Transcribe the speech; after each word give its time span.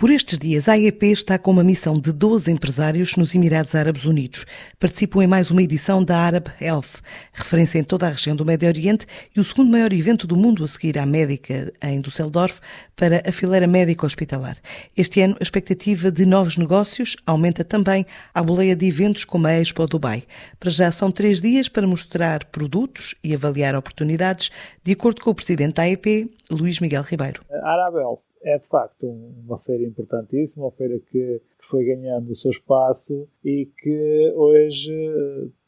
Por 0.00 0.08
estes 0.08 0.38
dias, 0.38 0.66
a 0.66 0.72
AEP 0.72 1.12
está 1.12 1.38
com 1.38 1.50
uma 1.50 1.62
missão 1.62 1.92
de 1.92 2.10
12 2.10 2.50
empresários 2.50 3.16
nos 3.16 3.34
Emirados 3.34 3.74
Árabes 3.74 4.06
Unidos. 4.06 4.46
Participam 4.78 5.22
em 5.22 5.26
mais 5.26 5.50
uma 5.50 5.62
edição 5.62 6.02
da 6.02 6.16
Arab 6.16 6.46
Health, 6.58 7.02
referência 7.34 7.78
em 7.78 7.84
toda 7.84 8.06
a 8.06 8.10
região 8.10 8.34
do 8.34 8.42
Médio 8.42 8.66
Oriente 8.66 9.04
e 9.36 9.38
o 9.38 9.44
segundo 9.44 9.70
maior 9.70 9.92
evento 9.92 10.26
do 10.26 10.34
mundo 10.34 10.64
a 10.64 10.68
seguir 10.68 10.98
à 10.98 11.04
médica 11.04 11.70
em 11.82 12.00
Düsseldorf 12.00 12.60
para 12.96 13.22
a 13.26 13.30
fileira 13.30 13.66
médica 13.66 14.06
hospitalar. 14.06 14.56
Este 14.96 15.20
ano, 15.20 15.36
a 15.38 15.42
expectativa 15.42 16.10
de 16.10 16.24
novos 16.24 16.56
negócios 16.56 17.14
aumenta 17.26 17.62
também 17.62 18.06
à 18.32 18.42
boleia 18.42 18.74
de 18.74 18.86
eventos 18.86 19.26
como 19.26 19.48
a 19.48 19.60
Expo 19.60 19.86
Dubai. 19.86 20.24
Para 20.58 20.70
já 20.70 20.90
são 20.90 21.12
três 21.12 21.42
dias 21.42 21.68
para 21.68 21.86
mostrar 21.86 22.46
produtos 22.46 23.14
e 23.22 23.34
avaliar 23.34 23.76
oportunidades, 23.76 24.50
de 24.82 24.92
acordo 24.92 25.20
com 25.20 25.28
o 25.28 25.34
presidente 25.34 25.74
da 25.74 25.82
AEP, 25.82 26.30
Luís 26.50 26.80
Miguel 26.80 27.02
Ribeiro. 27.02 27.44
A 27.50 27.70
Arab 27.70 27.96
Health 27.96 28.34
é, 28.42 28.58
de 28.58 28.68
facto, 28.68 29.06
uma 29.06 29.58
feira 29.58 29.84
importantíssima, 29.84 30.64
uma 30.64 30.72
feira 30.72 30.98
que, 30.98 31.40
que 31.58 31.66
foi 31.66 31.84
ganhando 31.84 32.30
o 32.30 32.34
seu 32.34 32.50
espaço 32.50 33.28
e 33.44 33.66
que 33.78 34.32
hoje 34.34 34.92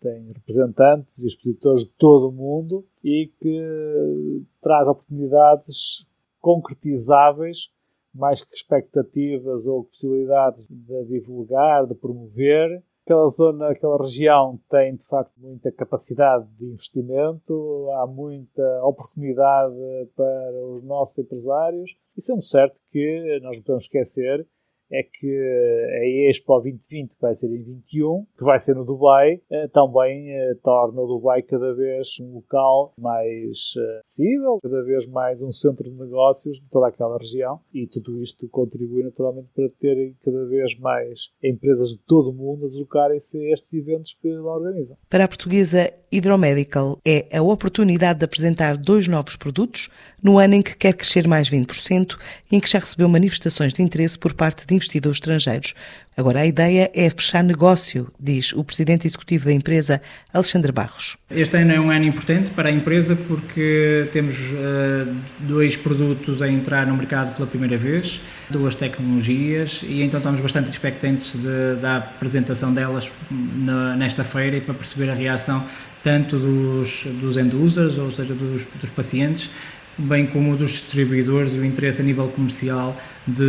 tem 0.01 0.33
representantes 0.33 1.23
e 1.23 1.29
expositores 1.29 1.85
de 1.85 1.91
todo 1.91 2.29
o 2.29 2.33
mundo 2.33 2.85
e 3.03 3.31
que 3.41 4.43
traz 4.61 4.89
oportunidades 4.89 6.07
concretizáveis, 6.41 7.71
mais 8.13 8.43
que 8.43 8.55
expectativas 8.55 9.67
ou 9.67 9.85
possibilidades 9.85 10.67
de 10.69 11.05
divulgar, 11.05 11.87
de 11.87 11.95
promover. 11.95 12.83
Aquela 13.05 13.29
zona, 13.31 13.69
aquela 13.71 14.01
região 14.01 14.61
tem 14.71 14.95
de 14.95 15.05
facto 15.07 15.33
muita 15.37 15.73
capacidade 15.73 16.47
de 16.57 16.67
investimento, 16.67 17.89
há 17.97 18.07
muita 18.07 18.63
oportunidade 18.85 19.75
para 20.15 20.67
os 20.67 20.85
nossos 20.85 21.19
empresários 21.19 21.97
e 22.17 22.23
sendo 22.23 22.43
certo 22.43 22.81
que 22.89 23.41
nós 23.43 23.57
não 23.57 23.63
podemos 23.63 23.85
esquecer 23.85 24.47
é 24.93 25.03
que 25.03 25.29
a 25.29 26.31
Expo 26.31 26.61
2020, 26.61 27.15
que 27.15 27.21
vai 27.21 27.35
ser 27.35 27.47
em 27.47 27.63
21, 27.63 28.27
que 28.37 28.45
vai 28.45 28.59
ser 28.59 28.77
no 28.77 28.85
Dubai, 28.85 29.41
eh, 29.51 29.69
também 29.69 30.31
eh, 30.31 30.55
torna 30.63 31.01
o 31.01 31.07
Dubai 31.07 31.43
cada 31.43 31.75
vez 31.75 32.21
um 32.21 32.35
local 32.35 32.93
mais 32.99 33.75
eh, 33.77 34.01
acessível, 34.01 34.59
cada 34.63 34.83
vez 34.83 35.07
mais 35.07 35.41
um 35.41 35.51
centro 35.51 35.91
de 35.91 35.97
negócios 35.97 36.61
de 36.61 36.69
toda 36.69 36.89
aquela 36.89 37.17
região 37.17 37.61
e 37.73 37.87
tudo 37.87 38.21
isto 38.21 38.49
contribui 38.49 39.03
naturalmente 39.03 39.49
para 39.55 39.69
terem 39.79 40.15
cada 40.23 40.45
vez 40.47 40.79
mais 40.79 41.31
empresas 41.43 41.91
de 41.91 41.99
todo 42.01 42.31
o 42.31 42.35
mundo 42.35 42.65
a 42.65 42.69
deslocarem-se 42.69 43.39
a 43.39 43.53
estes 43.53 43.73
eventos 43.73 44.15
que 44.15 44.29
lá 44.29 44.55
organizam. 44.55 44.97
Para 45.09 45.25
a 45.25 45.29
portuguesa 45.29 45.93
Hidromedical 46.13 46.99
é 47.03 47.27
a 47.33 47.41
oportunidade 47.41 48.19
de 48.19 48.27
apresentar 48.27 48.77
dois 48.77 49.09
novos 49.09 49.35
produtos 49.35 49.89
no 50.23 50.39
ano 50.39 50.55
em 50.55 50.63
que 50.63 50.77
quer 50.77 50.93
crescer 50.93 51.27
mais 51.27 51.49
20% 51.49 52.17
e 52.51 52.57
em 52.57 52.61
que 52.61 52.71
já 52.71 52.79
recebeu 52.79 53.09
manifestações 53.09 53.73
de 53.73 53.83
interesse 53.83 54.19
por 54.19 54.35
parte 54.35 54.67
de 54.67 54.75
investidores 54.75 55.17
estrangeiros. 55.17 55.75
Agora, 56.15 56.41
a 56.41 56.47
ideia 56.47 56.91
é 56.95 57.09
fechar 57.09 57.43
negócio, 57.43 58.13
diz 58.21 58.53
o 58.53 58.63
presidente 58.63 59.07
executivo 59.07 59.47
da 59.47 59.53
empresa, 59.53 60.03
Alexandre 60.33 60.71
Barros. 60.71 61.17
Este 61.31 61.57
ano 61.57 61.73
é 61.73 61.81
um 61.81 61.91
ano 61.91 62.05
importante 62.05 62.51
para 62.51 62.69
a 62.69 62.73
empresa 62.73 63.17
porque 63.17 64.07
temos 64.13 64.37
uh, 64.39 65.17
dois 65.41 65.75
produtos 65.75 66.43
a 66.43 66.49
entrar 66.49 66.87
no 66.87 66.95
mercado 66.95 67.35
pela 67.35 67.49
primeira 67.49 67.79
vez, 67.79 68.21
duas 68.51 68.75
tecnologias, 68.75 69.81
e 69.83 70.03
então 70.03 70.19
estamos 70.19 70.41
bastante 70.43 70.71
expectantes 70.71 71.33
de, 71.33 71.81
da 71.81 71.97
apresentação 71.97 72.75
delas 72.75 73.11
na, 73.31 73.97
nesta 73.97 74.23
feira 74.23 74.59
e 74.59 74.61
para 74.61 74.75
perceber 74.75 75.11
a 75.11 75.15
reação 75.15 75.67
tanto 76.03 76.39
dos, 76.39 77.05
dos 77.21 77.37
end 77.37 77.55
users, 77.55 77.99
ou 77.99 78.11
seja, 78.11 78.35
dos, 78.35 78.67
dos 78.81 78.91
pacientes, 78.91 79.51
bem 79.99 80.27
como 80.27 80.57
dos 80.57 80.71
distribuidores 80.71 81.55
e 81.55 81.59
o 81.59 81.65
interesse 81.65 82.01
a 82.01 82.05
nível 82.05 82.29
comercial 82.29 82.97
de, 83.27 83.45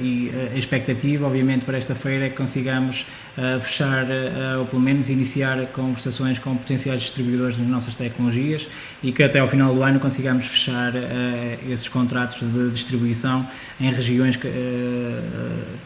e 0.00 0.30
a 0.54 0.56
expectativa, 0.56 1.26
obviamente, 1.26 1.64
para 1.64 1.76
esta 1.76 1.94
feira 1.94 2.26
é 2.26 2.28
que 2.28 2.36
consigamos 2.36 3.06
uh, 3.36 3.60
fechar, 3.60 4.04
uh, 4.04 4.60
ou 4.60 4.66
pelo 4.66 4.80
menos 4.80 5.08
iniciar 5.08 5.66
conversações 5.72 6.38
com 6.38 6.56
potenciais 6.56 7.02
distribuidores 7.02 7.56
das 7.56 7.66
nossas 7.66 7.94
tecnologias 7.94 8.68
e 9.02 9.12
que 9.12 9.22
até 9.22 9.40
ao 9.40 9.48
final 9.48 9.74
do 9.74 9.82
ano 9.82 9.98
consigamos 9.98 10.46
fechar 10.46 10.94
uh, 10.94 11.72
esses 11.72 11.88
contratos 11.88 12.40
de 12.40 12.70
distribuição 12.70 13.46
em 13.80 13.92
regiões 13.92 14.36
que, 14.36 14.48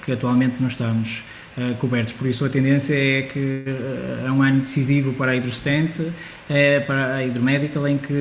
que 0.04 0.12
atualmente 0.12 0.56
não 0.60 0.68
estamos 0.68 1.22
uh, 1.56 1.74
cobertos. 1.76 2.12
Por 2.12 2.26
isso, 2.26 2.44
a 2.44 2.48
tendência 2.48 2.94
é 2.94 3.22
que 3.22 3.64
uh, 3.66 4.26
é 4.26 4.32
um 4.32 4.42
ano 4.42 4.60
decisivo 4.60 5.12
para 5.12 5.32
a 5.32 5.36
Hidrostente, 5.36 6.02
uh, 6.02 6.12
para 6.86 7.16
a 7.16 7.24
Hidromedical, 7.24 7.86
em 7.88 7.98
que 7.98 8.14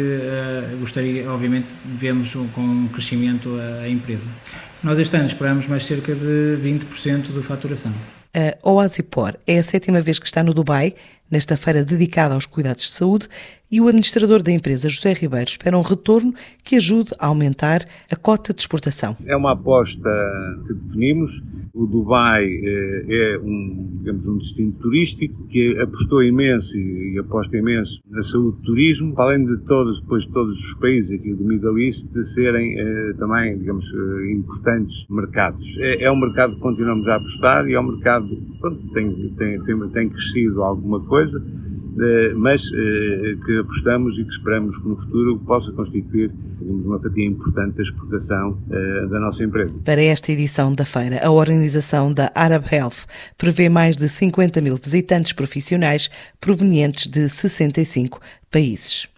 gostaria, 0.79 1.29
obviamente, 1.29 1.75
vemos 1.85 2.33
com 2.53 2.61
um 2.61 2.87
crescimento 2.87 3.57
a, 3.59 3.83
a 3.83 3.89
empresa. 3.89 4.29
Nós 4.83 4.97
este 4.99 5.15
ano 5.15 5.25
esperamos 5.25 5.67
mais 5.67 5.85
cerca 5.85 6.13
de 6.15 6.57
20% 6.61 7.33
de 7.33 7.43
faturação. 7.43 7.93
A 8.33 8.69
Oasipor 8.69 9.35
é 9.45 9.59
a 9.59 9.63
sétima 9.63 9.99
vez 9.99 10.17
que 10.17 10.25
está 10.25 10.41
no 10.41 10.53
Dubai, 10.53 10.95
nesta 11.29 11.55
feira 11.55 11.83
dedicada 11.83 12.33
aos 12.33 12.45
cuidados 12.45 12.83
de 12.83 12.91
saúde, 12.91 13.27
e 13.71 13.79
o 13.79 13.87
administrador 13.87 14.43
da 14.43 14.51
empresa, 14.51 14.89
José 14.89 15.13
Ribeiro, 15.13 15.49
espera 15.49 15.77
um 15.77 15.81
retorno 15.81 16.33
que 16.61 16.75
ajude 16.75 17.11
a 17.17 17.27
aumentar 17.27 17.85
a 18.11 18.15
cota 18.17 18.53
de 18.53 18.61
exportação. 18.61 19.15
É 19.25 19.35
uma 19.35 19.53
aposta 19.53 20.09
que 20.67 20.73
definimos. 20.73 21.41
O 21.81 21.87
Dubai 21.87 22.45
eh, 22.45 23.05
é 23.09 23.39
um, 23.39 23.97
digamos, 23.97 24.27
um 24.27 24.37
destino 24.37 24.71
turístico 24.73 25.47
que 25.47 25.75
apostou 25.79 26.21
imenso 26.21 26.77
e 26.77 27.17
aposta 27.17 27.57
imenso 27.57 27.99
na 28.07 28.21
saúde 28.21 28.57
do 28.57 28.63
turismo, 28.63 29.15
além 29.17 29.43
de 29.47 29.57
todos, 29.65 29.99
depois 29.99 30.27
de 30.27 30.31
todos 30.31 30.55
os 30.59 30.73
países 30.75 31.19
aqui 31.19 31.33
do 31.33 31.43
Middle 31.43 31.79
East 31.79 32.07
serem 32.21 32.79
eh, 32.79 33.13
também, 33.17 33.57
digamos, 33.57 33.91
eh, 33.91 34.31
importantes 34.31 35.07
mercados. 35.09 35.75
É, 35.79 36.03
é 36.03 36.11
um 36.11 36.19
mercado 36.19 36.53
que 36.53 36.61
continuamos 36.61 37.07
a 37.07 37.15
apostar 37.15 37.67
e 37.67 37.73
é 37.73 37.79
um 37.79 37.87
mercado 37.93 38.27
que 38.27 38.93
tem, 38.93 39.33
tem, 39.35 39.61
tem, 39.63 39.89
tem 39.89 40.09
crescido 40.09 40.61
alguma 40.61 40.99
coisa 40.99 41.43
mas 42.35 42.71
eh, 42.73 43.35
que 43.45 43.59
apostamos 43.59 44.17
e 44.17 44.23
que 44.23 44.31
esperamos 44.31 44.77
que 44.77 44.87
no 44.87 44.95
futuro 44.95 45.39
possa 45.39 45.71
constituir 45.71 46.31
uma 46.61 46.99
fatia 46.99 47.25
importante 47.25 47.75
da 47.75 47.83
exportação 47.83 48.57
eh, 48.71 49.07
da 49.07 49.19
nossa 49.19 49.43
empresa. 49.43 49.79
Para 49.83 50.01
esta 50.01 50.31
edição 50.31 50.73
da 50.73 50.85
feira, 50.85 51.19
a 51.25 51.31
organização 51.31 52.13
da 52.13 52.31
Arab 52.33 52.65
Health 52.71 53.05
prevê 53.37 53.67
mais 53.67 53.97
de 53.97 54.07
50 54.07 54.61
mil 54.61 54.77
visitantes 54.77 55.33
profissionais 55.33 56.09
provenientes 56.39 57.07
de 57.07 57.27
65 57.29 58.19
países. 58.49 59.11